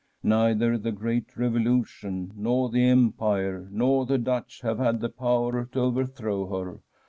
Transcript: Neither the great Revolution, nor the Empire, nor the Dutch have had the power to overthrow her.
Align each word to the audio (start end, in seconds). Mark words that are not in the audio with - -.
Neither 0.23 0.79
the 0.79 0.91
great 0.91 1.37
Revolution, 1.37 2.31
nor 2.35 2.69
the 2.71 2.83
Empire, 2.85 3.67
nor 3.71 4.07
the 4.07 4.17
Dutch 4.17 4.61
have 4.61 4.79
had 4.79 4.99
the 4.99 5.09
power 5.09 5.65
to 5.65 5.79
overthrow 5.79 6.47
her. 6.47 6.79